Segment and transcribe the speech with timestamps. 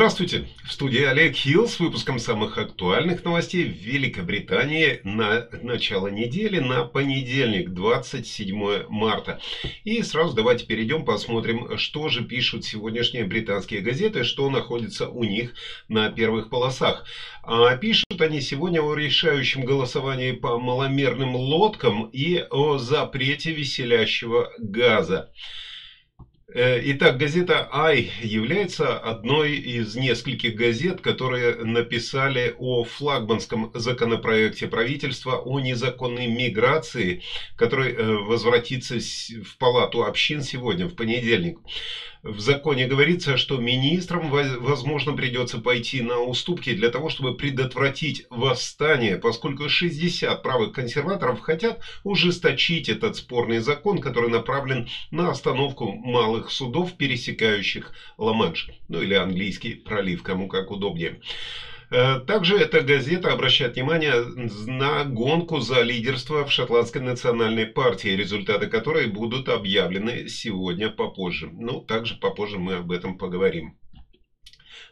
[0.00, 0.46] Здравствуйте!
[0.64, 6.86] В студии Олег Хилл с выпуском самых актуальных новостей в Великобритании на начало недели, на
[6.86, 9.42] понедельник, 27 марта.
[9.84, 15.52] И сразу давайте перейдем, посмотрим, что же пишут сегодняшние британские газеты, что находится у них
[15.88, 17.04] на первых полосах.
[17.42, 25.30] А пишут они сегодня о решающем голосовании по маломерным лодкам и о запрете веселящего газа.
[26.52, 35.36] Э, итак, газета «Ай» является одной из нескольких газет, которые написали о флагманском законопроекте правительства
[35.36, 37.20] о незаконной миграции,
[37.56, 41.58] который э, возвратится в Палату общин сегодня, в понедельник.
[42.22, 49.16] В законе говорится, что министрам, возможно, придется пойти на уступки для того, чтобы предотвратить восстание,
[49.16, 56.96] поскольку 60 правых консерваторов хотят ужесточить этот спорный закон, который направлен на остановку малых судов,
[56.96, 61.18] пересекающих Ла-Манш, ну или английский пролив, кому как удобнее.
[61.90, 64.20] Э, также эта газета обращает внимание
[64.66, 71.48] на гонку за лидерство в шотландской национальной партии, результаты которой будут объявлены сегодня попозже.
[71.50, 73.72] Ну, также попозже мы об этом поговорим.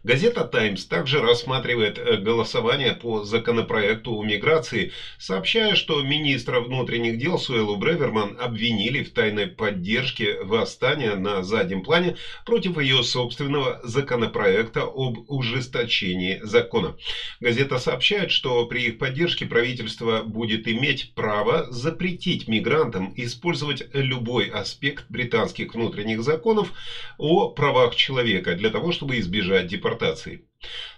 [0.05, 7.37] Газета «Таймс» также рассматривает э, голосование по законопроекту о миграции, сообщая, что министра внутренних дел
[7.37, 15.19] Суэлу Бреверман обвинили в тайной поддержке восстания на заднем плане против ее собственного законопроекта об
[15.27, 16.95] ужесточении закона.
[17.41, 25.05] Газета сообщает, что при их поддержке правительство будет иметь право запретить мигрантам использовать любой аспект
[25.09, 26.73] британских внутренних законов
[27.17, 30.39] о правах человека для того, чтобы избежать депортации депортации.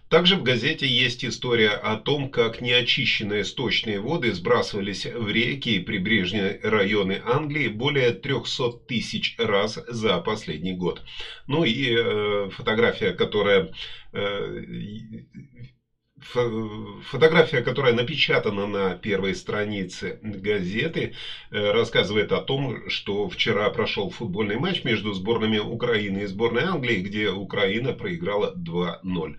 [0.08, 5.78] Также в газете есть история о том, как неочищенные сточные воды сбрасывались в реки и
[5.78, 11.02] прибрежные районы Англии более 300 тысяч раз за последний год.
[11.46, 13.68] Ну и э, фотография, которая
[14.12, 14.60] э,
[16.22, 21.12] Фотография, которая напечатана на первой странице газеты,
[21.50, 27.00] э, рассказывает о том, что вчера прошел футбольный матч между сборными Украины и сборной Англии,
[27.00, 29.36] где Украина проиграла 2-0.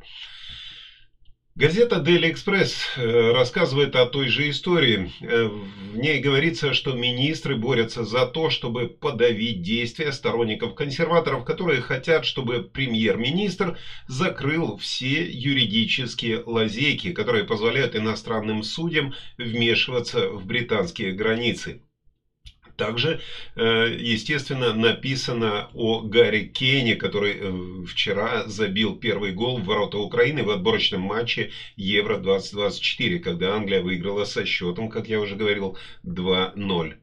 [1.61, 5.07] Газета Daily Express э, рассказывает о той же истории.
[5.19, 11.79] Э, в ней говорится, что министры борются за то, чтобы подавить действия сторонников консерваторов, которые
[11.79, 13.75] хотят, чтобы премьер-министр
[14.07, 21.77] закрыл все юридические лазейки, которые позволяют иностранным судьям вмешиваться в британские границы.
[22.81, 23.19] Также,
[23.55, 30.41] э, естественно, написано о Гарри Кейне, который э, вчера забил первый гол в ворота Украины
[30.43, 36.95] в отборочном матче Евро-2024, когда Англия выиграла со счетом, как я уже говорил, 2-0.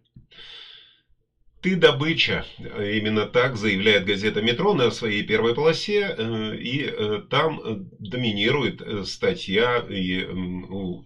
[1.61, 2.45] Ты добыча.
[2.59, 6.15] Именно так заявляет газета «Метро» на своей первой полосе.
[6.17, 10.25] Э, и э, там э, доминирует статья и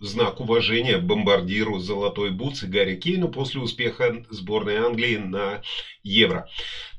[0.00, 5.62] знак уважения бомбардиру «Золотой бутсы» Гарри Кейну после успеха сборной Англии на
[6.02, 6.44] Евро.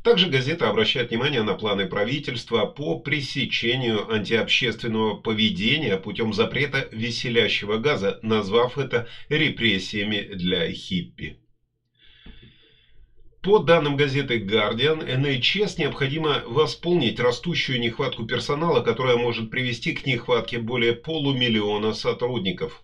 [0.01, 8.17] Также газета обращает внимание на планы правительства по пресечению антиобщественного поведения путем запрета веселящего газа,
[8.23, 11.35] назвав это репрессиями для хиппи.
[13.43, 20.57] По данным газеты Guardian, NHS необходимо восполнить растущую нехватку персонала, которая может привести к нехватке
[20.57, 22.81] более полумиллиона сотрудников.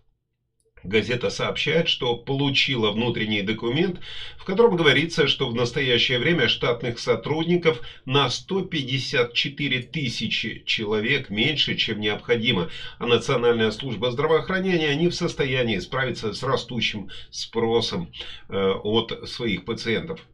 [0.83, 4.01] Газета сообщает, что получила внутренний документ,
[4.35, 12.01] в котором говорится, что в настоящее время штатных сотрудников на 154 тысячи человек меньше, чем
[12.01, 12.67] необходимо,
[12.97, 18.09] а Национальная служба здравоохранения не в состоянии справиться с растущим спросом
[18.49, 20.25] э, от своих пациентов.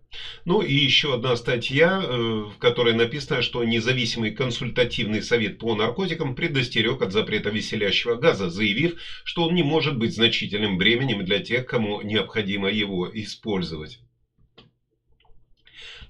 [0.45, 2.07] Ну и еще одна статья, э,
[2.51, 8.95] в которой написано, что независимый консультативный совет по наркотикам предостерег от запрета веселящего газа, заявив,
[9.23, 13.97] что он не может быть значительным бременем для тех, кому необходимо его использовать.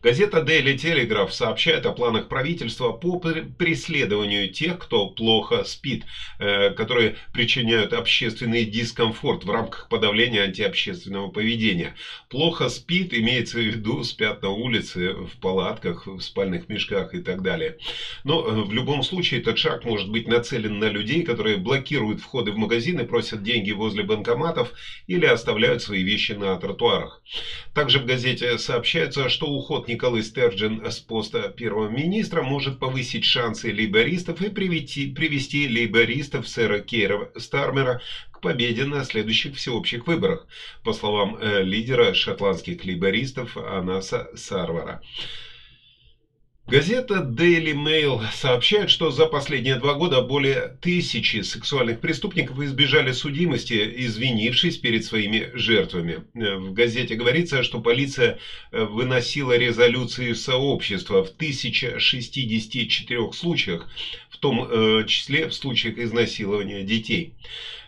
[0.05, 6.03] Газета Daily Telegraph сообщает о планах правительства по преследованию тех, кто плохо спит,
[6.37, 11.95] э, которые причиняют общественный дискомфорт в рамках подавления антиобщественного поведения.
[12.29, 17.41] Плохо спит, имеется в виду, спят на улице, в палатках, в спальных мешках и так
[17.41, 17.79] далее.
[18.23, 22.51] Но э, в любом случае этот шаг может быть нацелен на людей, которые блокируют входы
[22.51, 24.71] в магазины, просят деньги возле банкоматов
[25.07, 27.23] или оставляют свои вещи на тротуарах.
[27.73, 33.71] Также в газете сообщается, что уход Николай Стерджин с поста первого министра может повысить шансы
[33.71, 40.47] лейбористов и привести, привести лейбористов сэра Кейра Стармера к победе на следующих всеобщих выборах,
[40.83, 44.99] по словам э, лидера шотландских лейбористов Анаса Сарвара.
[46.67, 53.87] Газета Daily Mail сообщает, что за последние два года более тысячи сексуальных преступников избежали судимости,
[53.97, 56.23] извинившись перед своими жертвами.
[56.33, 58.39] В газете говорится, что полиция
[58.71, 63.87] э, выносила резолюции сообщества в 1064 случаях,
[64.31, 67.29] в том э, числе в случаях изнасилования детей.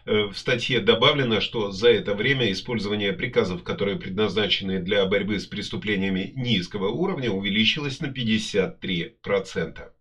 [0.07, 5.45] Э, в статье добавлено, что за это время использование приказов, которые предназначены для борьбы с
[5.45, 9.91] преступлениями низкого уровня, увеличилось на 53%.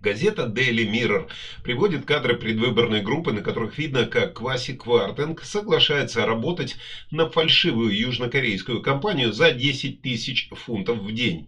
[0.00, 1.28] Газета Daily Mirror
[1.62, 6.76] приводит кадры предвыборной группы, на которых видно, как Кваси Квартенг соглашается работать
[7.10, 11.46] на фальшивую южнокорейскую компанию за 10 тысяч фунтов в день.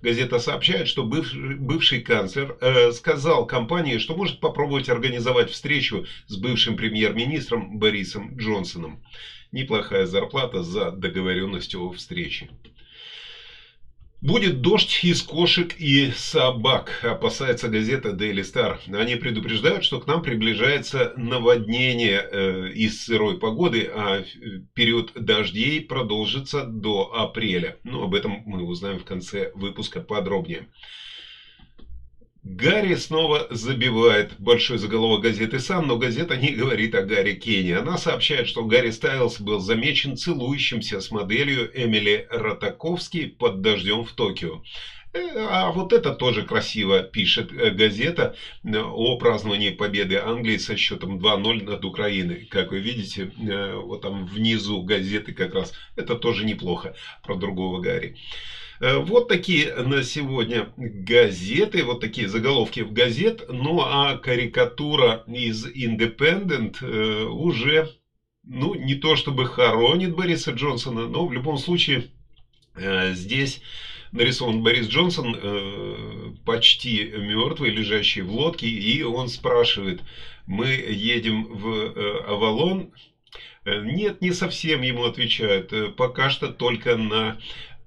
[0.00, 6.36] Газета сообщает, что бывший, бывший канцлер э, сказал компании, что может попробовать организовать встречу с
[6.36, 8.98] бывшим премьер-министром Борисом Джонсоном.
[9.52, 12.48] Неплохая зарплата за договоренность о встрече.
[14.22, 18.78] Будет дождь из кошек и собак, опасается газета Daily Star.
[18.96, 24.22] Они предупреждают, что к нам приближается наводнение э, из сырой погоды, а
[24.74, 27.74] период дождей продолжится до апреля.
[27.82, 30.68] Ну, об этом мы узнаем в конце выпуска подробнее.
[32.44, 37.70] Гарри снова забивает большой заголовок газеты «Сан», но газета не говорит о Гарри Кенни.
[37.70, 44.12] Она сообщает, что Гарри Стайлз был замечен целующимся с моделью Эмили Ротаковски под дождем в
[44.12, 44.60] Токио.
[45.12, 48.34] Э, а вот это тоже красиво пишет э, газета
[48.64, 52.46] э, о праздновании победы Англии со счетом 2-0 над Украиной.
[52.46, 55.72] Как вы видите, вот там внизу газеты как раз.
[55.94, 58.16] Это тоже неплохо про другого Гарри.
[58.82, 63.42] Э, вот такие на сегодня газеты, вот такие заголовки в газет.
[63.48, 67.88] Ну а карикатура из Independent э, уже,
[68.42, 72.08] ну не то чтобы хоронит Бориса Джонсона, но в любом случае
[72.74, 73.60] э, здесь
[74.10, 80.02] нарисован Борис Джонсон, почти мертвый, лежащий в лодке, и он спрашивает,
[80.44, 82.90] мы едем в Авалон,
[83.64, 85.96] нет, не совсем ему отвечают.
[85.96, 87.38] Пока что только на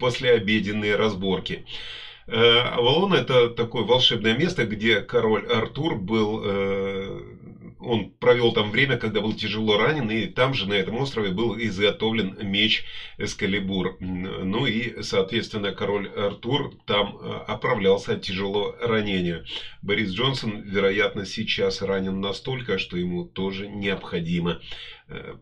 [0.05, 1.65] послеобеденные разборки.
[2.27, 7.21] Э, Авалон это такое волшебное место, где король Артур был, э,
[7.79, 11.57] он провел там время, когда был тяжело ранен, и там же на этом острове был
[11.57, 12.83] изготовлен меч
[13.17, 13.97] Эскалибур.
[13.99, 19.43] Ну и, соответственно, король Артур там э, оправлялся от тяжелого ранения.
[19.81, 24.59] Борис Джонсон, вероятно, сейчас ранен настолько, что ему тоже необходимо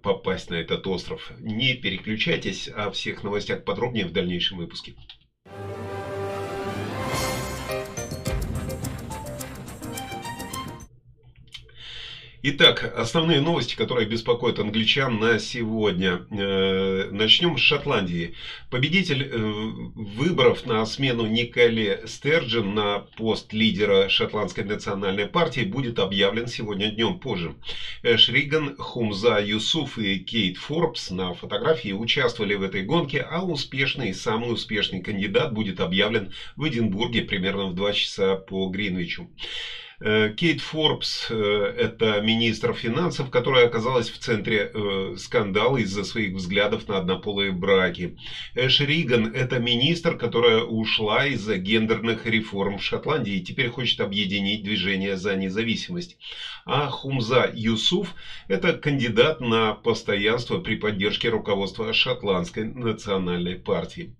[0.02, 1.32] попасть на этот остров.
[1.38, 4.94] Не переключайтесь, о всех новостях подробнее в дальнейшем выпуске.
[12.46, 16.28] Итак, основные новости, которые беспокоят англичан на сегодня.
[16.30, 18.36] Э, начнем с Шотландии.
[18.70, 26.48] Победитель э, выборов на смену Николе Стерджин на пост лидера Шотландской национальной партии будет объявлен
[26.48, 27.56] сегодня днем позже.
[28.02, 34.14] Эш Риган, Хумза Юсуф и Кейт Форбс на фотографии участвовали в этой гонке, а успешный,
[34.14, 39.30] самый успешный кандидат будет объявлен в Эдинбурге примерно в 2 часа по Гринвичу.
[40.06, 46.34] Э, Кейт Форбс э,– это министр финансов, которая оказалась в центре э, скандала из-за своих
[46.34, 48.14] взглядов на однополые браки.
[48.54, 54.62] Эш Риган– это министр, которая ушла из-за гендерных реформ в Шотландии и теперь хочет объединить
[54.62, 56.18] движение за независимость.
[56.66, 58.14] А Хумза Юсуф–
[58.50, 64.12] это кандидат на постоянство при поддержке руководства Шотландской национальной партии.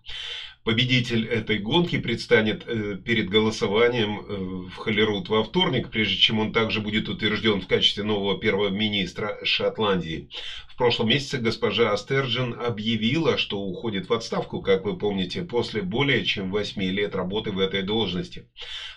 [0.64, 6.54] Победитель этой гонки предстанет э, перед голосованием э, в Холлерут во вторник, прежде чем он
[6.54, 10.30] также будет утвержден в качестве нового первого министра Шотландии.
[10.74, 16.26] В прошлом месяце госпожа Стерджен объявила, что уходит в отставку, как вы помните, после более
[16.26, 18.50] чем 8 лет работы в этой должности.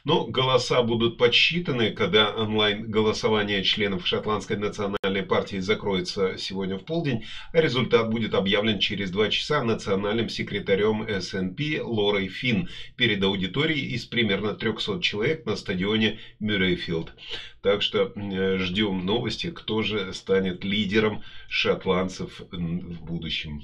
[0.02, 7.60] Но голоса будут подсчитаны, когда онлайн-голосование членов Шотландской национальной партии закроется сегодня в полдень, а
[7.60, 14.54] результат будет объявлен через два часа национальным секретарем СНП Лорной Финн перед аудиторией из примерно
[14.54, 17.12] 300 человек на стадионе Мюррейфилд.
[17.66, 23.60] Так что ждем новости, кто же станет лидером шотландцев в будущем.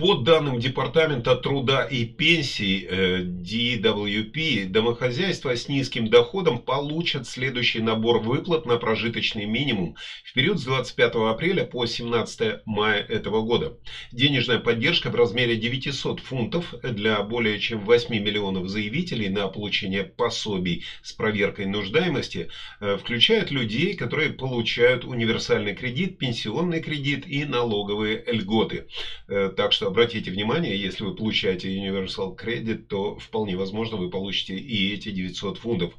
[0.00, 8.64] По данным Департамента труда и пенсий DWP, домохозяйства с низким доходом получат следующий набор выплат
[8.64, 13.76] на прожиточный минимум в период с 25 апреля по 17 мая этого года.
[14.10, 20.82] Денежная поддержка в размере 900 фунтов для более чем 8 миллионов заявителей на получение пособий
[21.02, 22.48] с проверкой нуждаемости
[22.80, 28.86] э, включает людей, которые получают универсальный кредит, пенсионный кредит и налоговые льготы.
[29.28, 34.54] Э, так что обратите внимание, если вы получаете Universal Credit, то вполне возможно вы получите
[34.56, 35.92] и эти 900 фунтов.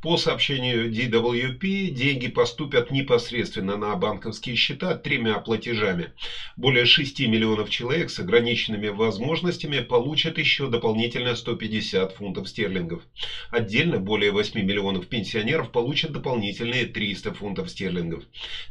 [0.00, 6.10] По сообщению DWP, деньги поступят непосредственно на банковские счета тремя платежами.
[6.56, 13.00] Более 6 миллионов человек с ограниченными возможностями получат еще дополнительно 150 фунтов стерлингов.
[13.50, 18.22] Отдельно более 8 миллионов пенсионеров получат дополнительные 300 фунтов стерлингов.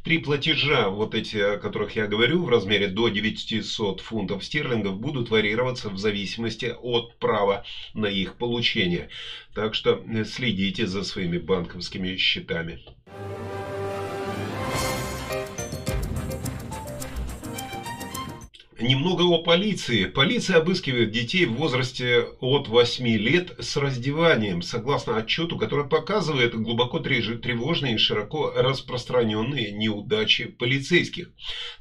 [0.03, 4.52] Три платежа, вот эти, о которых я говорю, в размере до 900 фунтов стерлингов
[4.91, 9.09] будут варьироваться в зависимости от права на их получение.
[9.53, 12.79] Так что э, следите за своими банковскими счетами.
[18.79, 20.05] Немного о полиции.
[20.05, 26.99] Полиция обыскивает детей в возрасте от 8 лет с раздеванием, согласно отчету, который показывает глубоко
[26.99, 31.29] тревожные и широко распространенные неудачи полицейских.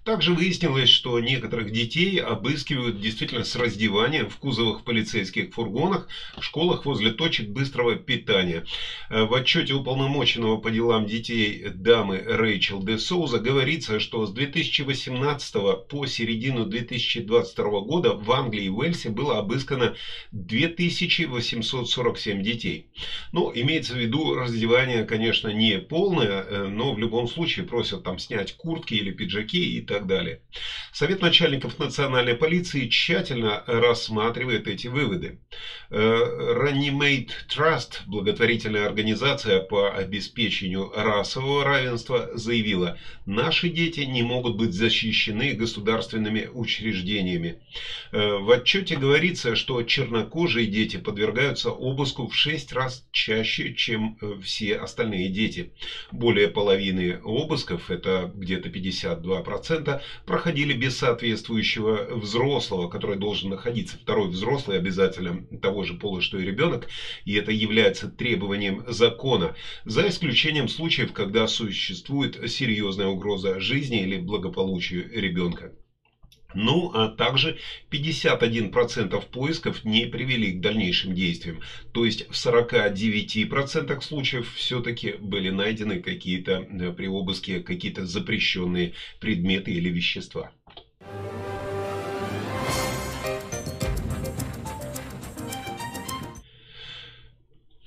[0.04, 6.08] Также выяснилось, что некоторых детей обыскивают действительно с раздеванием в кузовах полицейских фургонах,
[6.40, 8.64] школах возле точек быстрого питания.
[9.08, 15.54] В отчете уполномоченного по делам детей дамы Рэйчел де Соуза говорится, что с 2018
[15.88, 19.94] по середину 2000 2022 года в Англии и Уэльсе было обыскано
[20.32, 22.84] 2847 детей.
[23.32, 28.18] Ну, имеется в виду раздевание, конечно, не полное, э, но в любом случае просят там
[28.18, 30.38] снять куртки или пиджаки и так далее.
[30.92, 35.38] Совет начальников национальной полиции тщательно рассматривает эти выводы.
[35.90, 44.72] Reanimate э, Trust, благотворительная организация по обеспечению расового равенства, заявила, наши дети не могут быть
[44.72, 47.54] защищены государственными учреждениями учреждениями.
[48.10, 54.38] Э, в отчете говорится, что чернокожие дети подвергаются обыску в 6 раз чаще, чем э,
[54.42, 55.70] все остальные дети.
[56.10, 63.96] Более половины обысков, это где-то 52%, проходили без соответствующего взрослого, который должен находиться.
[63.96, 66.88] Второй взрослый обязательно того же пола, что и ребенок,
[67.24, 75.08] и это является требованием закона, за исключением случаев, когда существует серьезная угроза жизни или благополучию
[75.12, 75.72] ребенка.
[76.54, 77.56] Ну, а также
[77.90, 81.60] 51% поисков не привели к дальнейшим действиям.
[81.92, 89.72] То есть в 49% случаев все-таки были найдены какие-то э, при обыске какие-то запрещенные предметы
[89.72, 90.50] или вещества.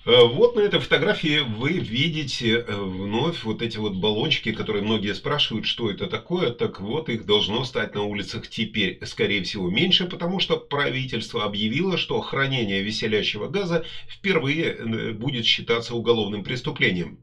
[0.06, 5.66] Вот на этой фотографии вы видите э, вновь вот эти вот баллончики, которые многие спрашивают,
[5.66, 6.52] что это такое.
[6.52, 11.98] Так вот, их должно стать на улицах теперь, скорее всего, меньше, потому что правительство объявило,
[11.98, 17.18] что хранение веселящего газа впервые э, будет считаться уголовным преступлением.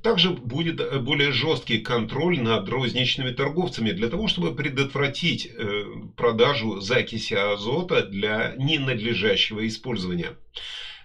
[0.00, 5.46] Также будет более жесткий контроль над розничными торговцами для того, чтобы предотвратить
[6.16, 10.34] продажу закиси азота для ненадлежащего использования.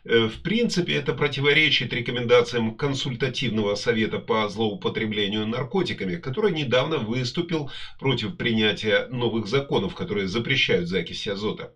[0.06, 8.36] Э, в принципе, это противоречит рекомендациям консультативного совета по злоупотреблению наркотиками, который недавно выступил против
[8.36, 11.72] принятия новых законов, которые запрещают закись азота.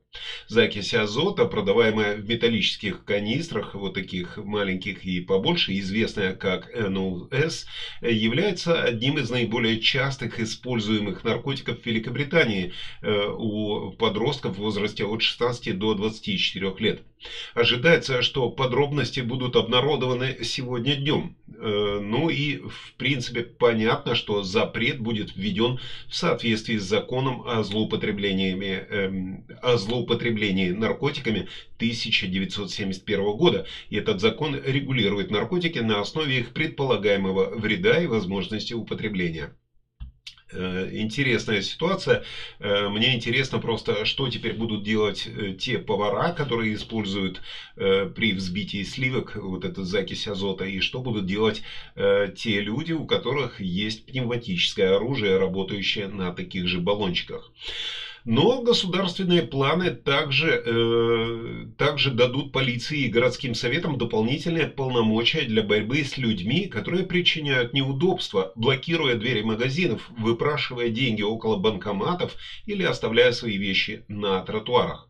[0.47, 7.65] Закись азота, продаваемая в металлических канистрах, вот таких маленьких и побольше, известная как NOS,
[8.01, 15.21] является одним из наиболее частых используемых наркотиков в Великобритании э, у подростков в возрасте от
[15.21, 17.01] 16 до 24 лет.
[17.53, 21.33] Ожидается, что подробности будут обнародованы сегодня днем.
[21.47, 27.63] Э, ну и в принципе понятно, что запрет будет введен в соответствии с законом о
[27.63, 31.45] злоупотреблении, эм, о злоупотреблении наркотиками
[31.77, 33.65] 1971 года.
[33.89, 39.51] И этот закон регулирует наркотики на основе их предполагаемого вреда и возможности употребления.
[40.51, 42.21] Э, интересная ситуация.
[42.59, 47.41] Э, мне интересно просто, что теперь будут делать э, те повара, которые используют
[47.75, 51.61] при взбитии сливок вот эту закись азота, и что будут делать
[51.95, 57.51] те люди, у которых есть пневматическое оружие, работающее на таких же баллончиках.
[58.29, 66.03] Но государственные планы также, э, также дадут полиции и городским советам дополнительные полномочия для борьбы
[66.03, 73.55] с людьми, которые причиняют неудобства, блокируя двери магазинов, выпрашивая деньги около банкоматов или оставляя свои
[73.55, 75.06] вещи на тротуарах.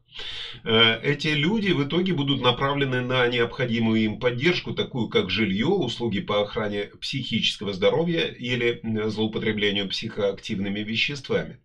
[0.63, 6.19] Э, эти люди в итоге будут направлены на необходимую им поддержку, такую как жилье, услуги
[6.19, 11.57] по охране психического здоровья или злоупотреблению психоактивными веществами.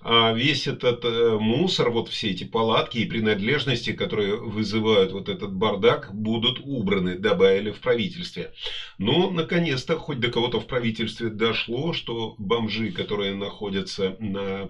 [0.00, 5.52] А весь этот э, мусор, вот все эти палатки и принадлежности, которые вызывают вот этот
[5.52, 8.50] бардак, будут убраны, добавили в правительстве.
[8.98, 14.68] Но, наконец-то, хоть до кого-то в правительстве дошло, что бомжи, которые находятся на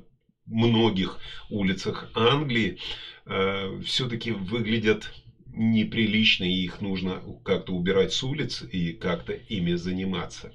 [0.51, 2.79] многих улицах Англии,
[3.27, 5.11] э, все-таки выглядят
[5.47, 10.53] неприлично, и их нужно как-то убирать с улиц и как-то ими заниматься.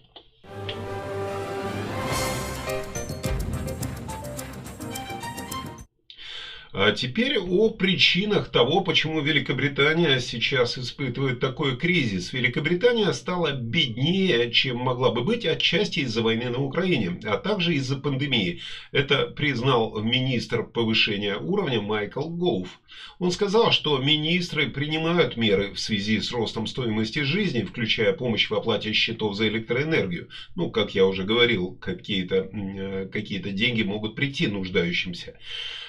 [6.77, 12.33] А теперь о причинах того, почему Великобритания сейчас испытывает такой кризис.
[12.33, 17.95] Великобритания стала беднее, чем могла бы быть, отчасти из-за войны на Украине, а также из-за
[17.95, 18.59] пандемии.
[18.91, 22.77] Это признал министр повышения уровня Майкл Гоуф.
[23.19, 28.53] Он сказал, что министры принимают меры в связи с ростом стоимости жизни, включая помощь в
[28.53, 30.27] оплате счетов за электроэнергию.
[30.55, 35.35] Ну, как я уже говорил, какие-то э, какие деньги могут прийти нуждающимся.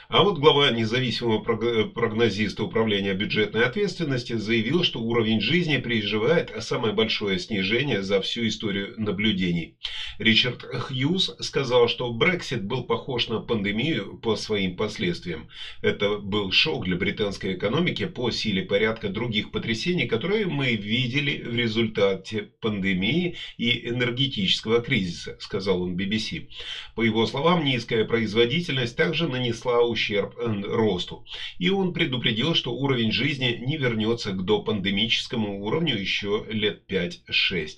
[0.08, 7.38] А вот глава независимого прогнозиста управления бюджетной ответственности заявил, что уровень жизни переживает самое большое
[7.38, 9.70] снижение за всю историю наблюдений.
[10.18, 15.48] Ричард Хьюз сказал, что Брексит был похож на пандемию по своим последствиям.
[15.82, 21.54] Это был шок для британской экономики по силе порядка других потрясений, которые мы видели в
[21.54, 26.48] результате пандемии и энергетического кризиса, сказал он BBC.
[26.94, 31.24] По его словам, низкая производительность также нанесла ущерб э, росту.
[31.58, 37.68] И он предупредил, что уровень жизни не вернется к допандемическому уровню еще лет 5-6.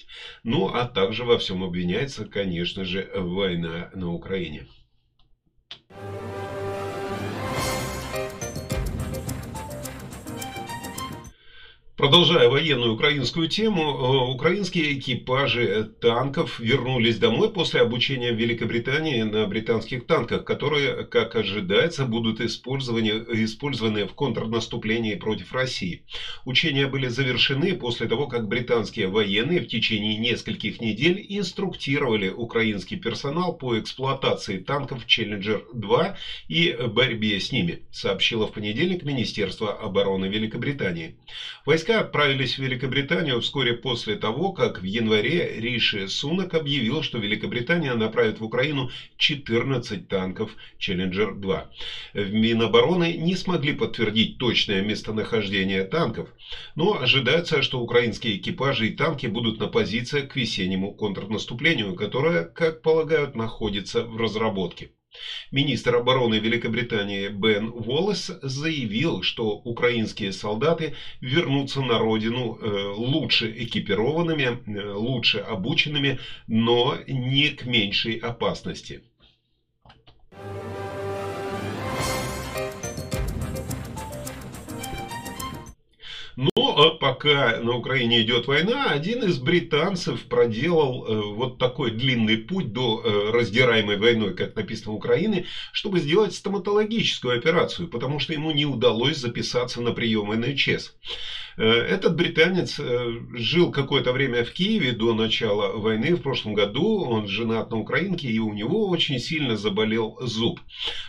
[0.45, 4.65] Ну, а также во всем обвиняется, конечно же, война на Украине.
[11.99, 19.45] Продолжая военную украинскую тему, э, украинские экипажи танков вернулись домой после обучения в Великобритании на
[19.47, 25.99] британских танках, которые, как ожидается, будут использованы, использованы в контрнаступлении против России.
[26.45, 33.51] Учения были завершены после того, как британские военные в течение нескольких недель инструктировали украинский персонал
[33.51, 36.13] по эксплуатации танков Challenger-2
[36.47, 41.11] и борьбе с ними, сообщило в понедельник Министерство обороны Великобритании.
[41.67, 47.17] Войска Войска отправились в Великобританию вскоре после того, как в январе Риши Сунак объявил, что
[47.17, 51.63] Великобритания направит в Украину 14 танков Челленджер-2.
[52.13, 56.29] В Минобороны не смогли подтвердить точное местонахождение танков,
[56.75, 62.83] но ожидается, что украинские экипажи и танки будут на позициях к весеннему контрнаступлению, которое, как
[62.83, 64.89] полагают, находится в разработке.
[65.51, 74.59] Министр обороны Великобритании Бен Уоллес заявил, что украинские солдаты вернутся на родину э, лучше экипированными,
[74.67, 76.17] э, лучше обученными,
[76.47, 79.01] но не к меньшей опасности.
[86.79, 92.37] Но а пока на Украине идет война, один из британцев проделал э, вот такой длинный
[92.37, 98.33] путь до э, раздираемой войной, как написано в Украине, чтобы сделать стоматологическую операцию, потому что
[98.33, 100.93] ему не удалось записаться на прием НХС.
[101.59, 107.01] Э, этот британец э, жил какое-то время в Киеве до начала войны в прошлом году.
[107.01, 110.61] Он женат на украинке, и у него очень сильно заболел зуб.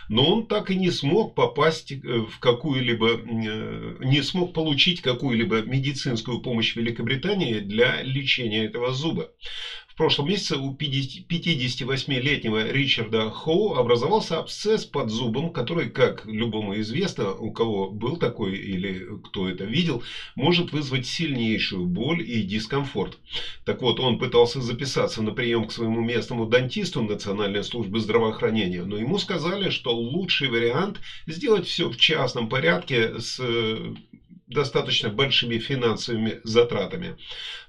[0.08, 6.40] Но он так и не смог попасть э, в какую-либо, не смог получить какую-либо медицинскую
[6.40, 9.28] помощь в Великобритании для лечения этого зуба
[10.00, 17.50] прошлом месяце у 58-летнего Ричарда Хоу образовался абсцесс под зубом, который, как любому известно, у
[17.50, 20.02] кого был такой или кто это видел,
[20.36, 23.18] может вызвать сильнейшую боль и дискомфорт.
[23.66, 28.96] Так вот, он пытался записаться на прием к своему местному дантисту Национальной службы здравоохранения, но
[28.96, 33.38] ему сказали, что лучший вариант сделать все в частном порядке с
[34.50, 37.16] достаточно большими финансовыми затратами.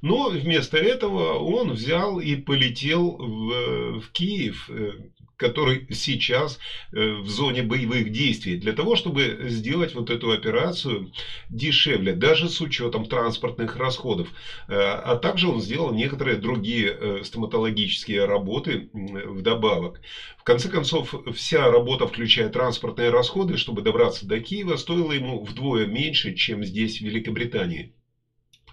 [0.02, 4.98] Но вместо этого он взял и полетел в, в Киев, э,
[5.42, 6.60] который сейчас
[6.92, 11.10] э, в зоне боевых действий, для того, чтобы сделать вот эту операцию
[11.50, 14.28] дешевле, даже с учетом транспортных расходов.
[14.68, 20.00] Э, а также он сделал некоторые другие э, стоматологические работы вдобавок.
[20.38, 25.88] В конце концов, вся работа, включая транспортные расходы, чтобы добраться до Киева, стоила ему вдвое
[25.88, 27.90] меньше, чем здесь, в Великобритании.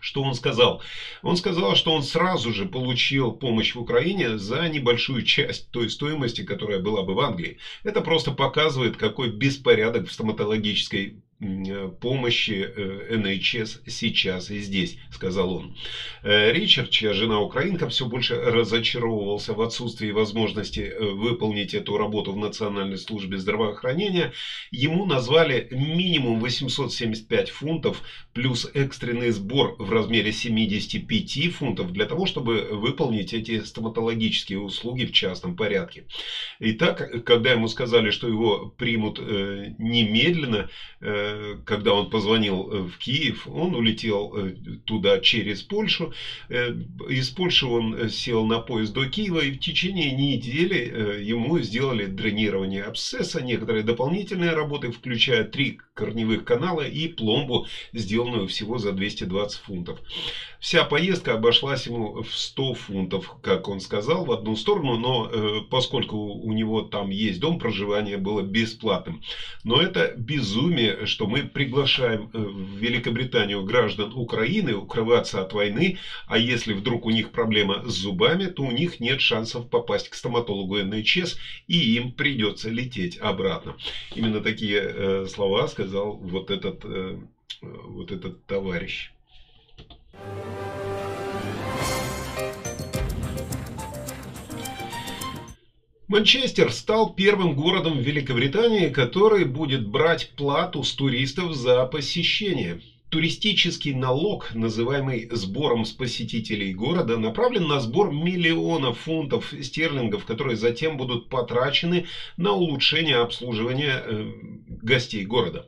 [0.09, 0.81] Что он сказал?
[1.21, 6.43] Он сказал, что он сразу же получил помощь в Украине за небольшую часть той стоимости,
[6.43, 7.59] которая была бы в Англии.
[7.83, 11.21] Это просто показывает, какой беспорядок в стоматологической
[12.01, 12.69] помощи
[13.11, 15.77] НХС э, сейчас и здесь, сказал он.
[16.23, 22.37] Э, Ричард, чья жена украинка, все больше разочаровывался в отсутствии возможности выполнить эту работу в
[22.37, 24.33] Национальной службе здравоохранения.
[24.73, 32.67] Ему назвали минимум 875 фунтов плюс экстренный сбор в размере 75 фунтов для того, чтобы
[32.73, 36.05] выполнить эти стоматологические услуги в частном порядке.
[36.59, 40.69] Итак, когда ему сказали, что его примут немедленно,
[41.65, 46.13] когда он позвонил э, в Киев, он улетел э, туда через Польшу.
[46.49, 46.71] Э,
[47.09, 52.85] из Польши он сел на поезд до Киева, и в течение недели ему сделали дренирование
[52.85, 59.99] абсцесса, некоторые дополнительные работы, включая три корневых канала и пломбу, сделанную всего за 220 фунтов.
[60.61, 65.61] Вся поездка обошлась ему в 100 фунтов, как он сказал, в одну сторону, но э,
[65.71, 69.23] поскольку у него там есть дом, проживание было бесплатным.
[69.65, 76.39] Но это безумие, что мы приглашаем э, в Великобританию граждан Украины укрываться от войны, а
[76.39, 80.79] если вдруг у них проблема с зубами, то у них нет шансов попасть к стоматологу
[80.79, 83.77] НХС, и им придется лететь обратно.
[84.15, 87.19] Именно такие э, слова сказал вот этот, э,
[87.63, 89.11] вот этот товарищ.
[96.09, 102.81] Манчестер стал первым городом Великобритании, который будет брать плату с туристов за посещение.
[103.11, 110.97] Туристический налог, называемый сбором с посетителей города, направлен на сбор миллионов фунтов стерлингов, которые затем
[110.99, 112.05] будут потрачены
[112.37, 114.25] на улучшение обслуживания э,
[114.83, 115.65] гостей города.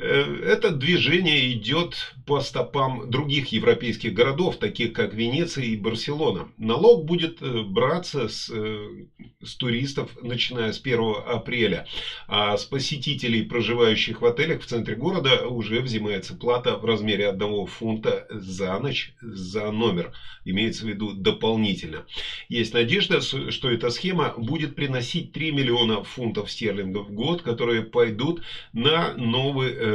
[0.00, 6.48] Э, это движение идет по стопам других европейских городов, таких как Венеция и Барселона.
[6.56, 9.06] Налог будет э, браться с, э,
[9.42, 11.86] с туристов, начиная с 1 апреля.
[12.28, 17.66] А с посетителей, проживающих в отелях в центре города, уже взимается плата в размере 1
[17.66, 20.12] фунта за ночь за номер.
[20.44, 22.04] Имеется в виду дополнительно.
[22.48, 28.42] Есть надежда, что эта схема будет приносить 3 миллиона фунтов стерлингов в год, которые пойдут
[28.72, 29.87] на новый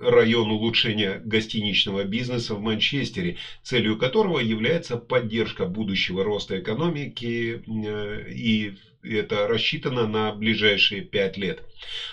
[0.00, 8.72] район улучшения гостиничного бизнеса в Манчестере, целью которого является поддержка будущего роста экономики э, и
[9.02, 11.62] это рассчитано на ближайшие пять лет.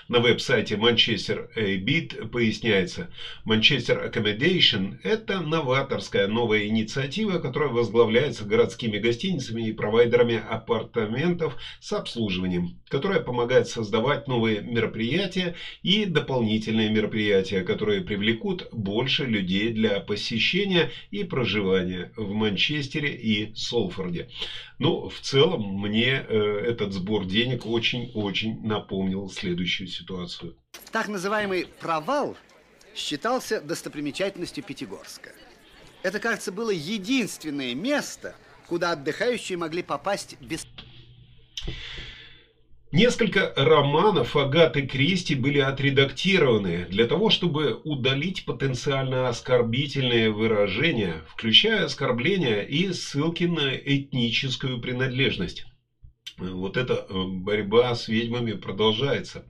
[0.07, 3.09] На веб-сайте Manchester Bit поясняется,
[3.45, 12.79] Manchester Accommodation– это новаторская новая инициатива, которая возглавляется городскими гостиницами и провайдерами апартаментов с обслуживанием,
[12.87, 21.23] которая помогает создавать новые мероприятия и дополнительные мероприятия, которые привлекут больше людей для посещения и
[21.23, 24.27] проживания в Манчестере и Солфорде.
[24.79, 30.55] Ну, в целом, мне э, этот сбор денег очень-очень напомнил следующую ситуацию.
[30.91, 32.37] Так называемый провал
[32.95, 35.31] считался достопримечательностью Пятигорска.
[36.03, 38.35] Это, кажется, было единственное место,
[38.67, 40.65] куда отдыхающие могли попасть без...
[42.91, 52.61] Несколько романов Агаты Кристи были отредактированы для того, чтобы удалить потенциально оскорбительные выражения, включая оскорбления
[52.61, 55.65] и ссылки на этническую принадлежность.
[56.37, 59.43] Вот эта э, борьба с ведьмами продолжается.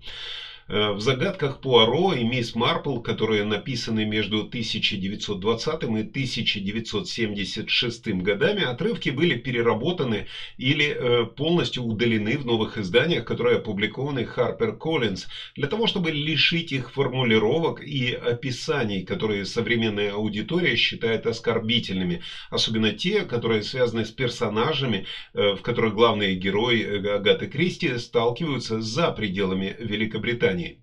[0.69, 9.09] Э, в «Загадках Пуаро» и «Мисс Марпл», которые написаны между 1920 и 1976 годами, отрывки
[9.09, 10.25] были переработаны
[10.57, 16.71] или э, полностью удалены в новых изданиях, которые опубликованы Harper Collins, для того, чтобы лишить
[16.71, 22.19] их формулировок и описаний, которые современная аудитория считает оскорбительными,
[22.51, 25.03] особенно те, которые связаны с персонажами,
[25.33, 30.58] э, в которых главные герои Агаты Кристи сталкиваются за пределами Великобритании.
[30.59, 30.81] Британии.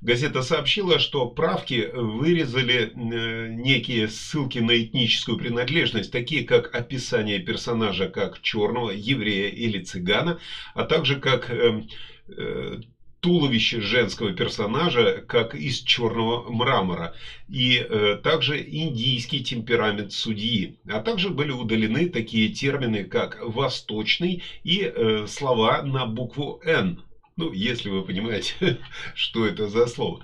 [0.00, 8.08] Газета сообщила, что правки вырезали э, некие ссылки на этническую принадлежность, такие как описание персонажа
[8.08, 10.38] как черного, еврея или цыгана,
[10.74, 11.82] а также как э,
[12.28, 12.76] э,
[13.20, 17.14] туловище женского персонажа, как из черного мрамора,
[17.46, 20.78] и э, также индийский темперамент судьи.
[20.88, 27.02] А также были удалены такие термины, как «восточный» и э, слова на букву «Н».
[27.40, 28.78] Ну, если вы понимаете,
[29.14, 30.22] что это за слово.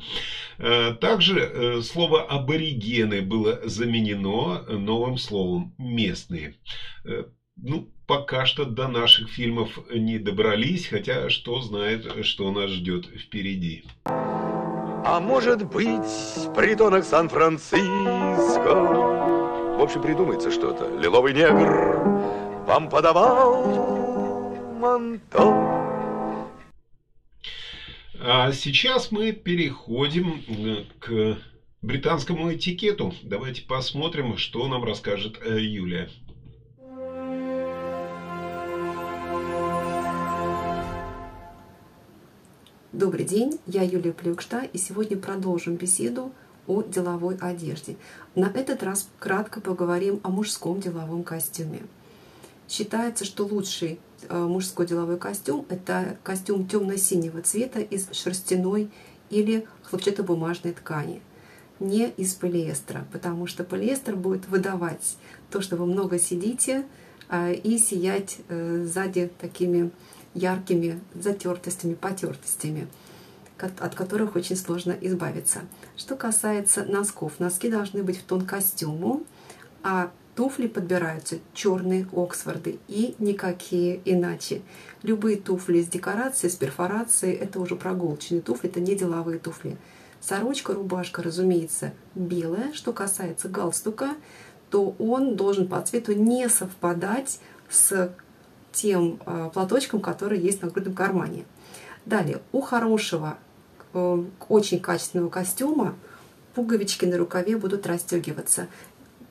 [0.58, 6.56] Э, также э, слово аборигены было заменено новым словом местные.
[7.06, 7.24] Э,
[7.56, 13.84] ну, пока что до наших фильмов не добрались, хотя что знает, что нас ждет впереди.
[14.04, 18.74] А может быть, притонок Сан-Франциско.
[19.78, 20.94] В общем, придумается что-то.
[20.98, 21.96] Лиловый негр
[22.66, 25.85] вам подавал манто.
[28.28, 31.38] А сейчас мы переходим э, к
[31.80, 33.14] британскому этикету.
[33.22, 36.10] Давайте посмотрим, что нам расскажет э, Юлия.
[42.90, 46.32] Добрый день, я Юлия Плюкшта, и сегодня продолжим беседу
[46.66, 47.96] о деловой одежде.
[48.34, 51.82] На этот раз кратко поговорим о мужском деловом костюме.
[52.68, 58.90] Считается, что лучший э, мужской деловой костюм– это костюм темно-синего цвета из шерстяной
[59.30, 61.22] или хлопчатобумажной ткани,
[61.78, 65.16] не из полиэстера, потому что полиэстер будет выдавать
[65.50, 66.84] то, что вы много сидите,
[67.28, 69.92] э, и сиять э, сзади такими
[70.34, 72.88] яркими затертостями, потертостями,
[73.58, 75.60] от которых очень сложно избавиться.
[75.96, 79.22] Что касается носков, носки должны быть в тон костюму,
[79.82, 84.60] а туфли подбираются черные Оксфорды и никакие иначе.
[85.02, 89.78] Любые туфли с декорацией, с перфорацией– это уже прогулочные туфли, это не деловые туфли.
[90.20, 92.72] Сорочка, рубашка, разумеется, белая.
[92.74, 94.10] Что касается галстука,
[94.70, 98.14] то он должен по цвету не совпадать с
[98.72, 101.46] тем э, платочком, который есть на грудном кармане.
[102.04, 103.38] Далее, у хорошего,
[103.94, 105.94] э, очень качественного костюма
[106.54, 108.66] пуговички на рукаве будут расстегиваться.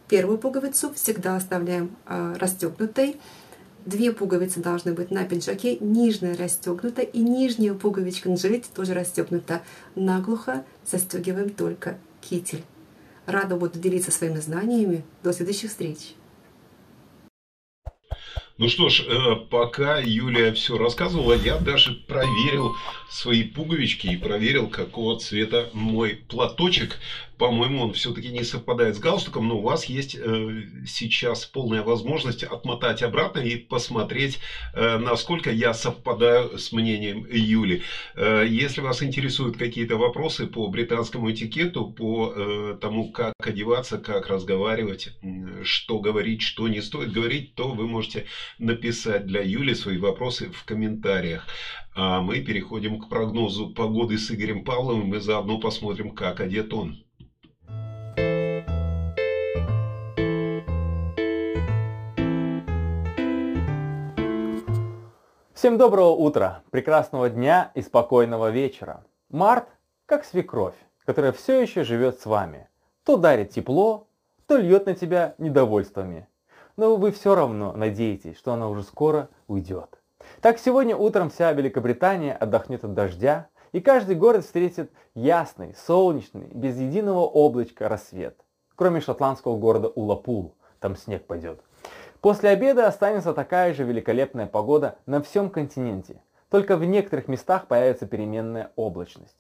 [0.08, 3.18] Первую пуговицу всегда оставляем э, расстегнутой.
[3.86, 9.62] Две пуговицы должны быть на пиджаке, нижняя расстегнута и нижняя пуговичка на жилете тоже расстегнута.
[9.96, 12.64] Наглухо застегиваем только китель.
[13.26, 15.04] Рада буду делиться своими знаниями.
[15.24, 16.16] До следующих встреч!
[18.58, 22.74] Ну что ж, э, пока Юлия все рассказывала, я даже проверил
[23.10, 26.98] свои пуговички и проверил, какого цвета мой платочек.
[27.38, 32.44] По-моему, он все-таки не совпадает с галстуком, но у вас есть э, сейчас полная возможность
[32.44, 34.40] отмотать обратно и посмотреть,
[34.74, 37.82] э, насколько я совпадаю с мнением Юли.
[38.16, 45.10] Если вас интересуют какие-то вопросы по британскому этикету, по тому, как одеваться, как разговаривать,
[45.64, 48.28] что говорить, что не стоит говорить, то вы можете
[48.60, 51.48] написать для Юли свои вопросы в комментариях.
[51.96, 56.98] А мы переходим к прогнозу погоды с Игорем Павловым и заодно посмотрим, как одет он.
[65.54, 69.04] Всем доброго утра, прекрасного дня и спокойного вечера.
[69.30, 69.68] Март
[70.06, 72.68] как свекровь, которая все еще живет с вами.
[73.04, 74.08] То дарит тепло,
[74.48, 76.28] то льет на тебя недовольствами.
[76.78, 80.02] Но вы все равно надеетесь, что она уже скоро уйдет.
[80.42, 86.78] Так сегодня утром вся Великобритания отдохнет от дождя, и каждый город встретит ясный, солнечный, без
[86.78, 88.38] единого облачка рассвет.
[88.76, 91.62] Кроме шотландского города Улапул, там снег пойдет.
[92.22, 98.08] После обеда останется такая же великолепная погода на всем континенте, только в некоторых местах появится
[98.08, 99.38] переменная облачность.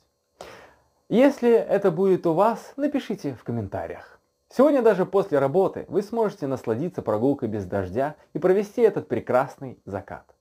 [1.09, 4.14] Если это будет у вас, напишите в комментариях.
[4.55, 10.33] Сегодня даже после работы вы сможете насладиться прогулкой без дождя и провести этот прекрасный закат.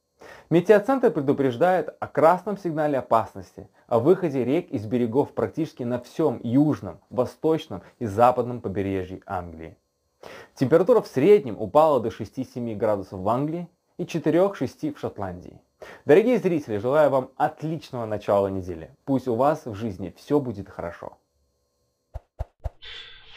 [0.51, 7.01] Метеоцентр предупреждает о красном сигнале опасности, о выходе рек из берегов практически на всем южном,
[7.11, 9.77] восточном и западном побережье Англии.
[10.55, 15.61] Температура в среднем упала до 6-7 градусов в Англии и 4-6 в Шотландии.
[16.05, 18.95] Дорогие зрители, желаю вам отличного начала недели.
[19.07, 21.19] Пусть у вас в жизни все будет хорошо.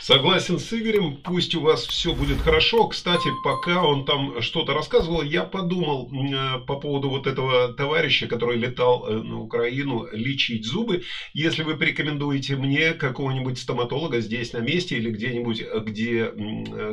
[0.08, 2.88] Согласен с Игорем, пусть у вас все будет хорошо.
[2.88, 8.56] Кстати, пока он там что-то рассказывал, я подумал э, по поводу вот этого товарища, который
[8.56, 11.04] летал э, на Украину лечить зубы.
[11.34, 16.32] Если вы порекомендуете мне какого-нибудь стоматолога здесь на месте или где-нибудь, э, где,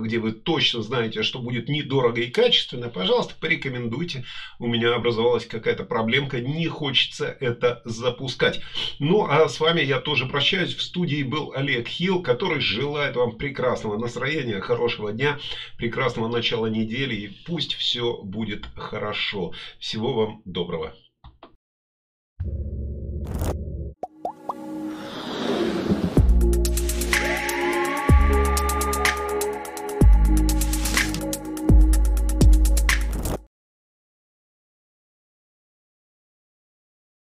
[0.01, 4.25] где вы точно знаете, что будет недорого и качественно, пожалуйста, порекомендуйте.
[4.59, 8.61] У меня образовалась какая-то проблемка, не хочется это запускать.
[8.99, 10.75] Ну, а с вами я тоже прощаюсь.
[10.75, 15.37] В студии был Олег Хилл, который желает желает вам прекрасного настроения, хорошего дня,
[15.77, 19.53] прекрасного начала недели и пусть все будет хорошо.
[19.79, 20.95] Всего вам доброго.